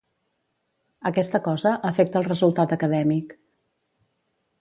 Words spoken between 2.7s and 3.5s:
acadèmic.